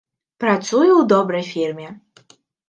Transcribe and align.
Працую 0.43 0.85
ў 0.85 1.03
добрай 1.11 1.45
фірме. 1.51 1.87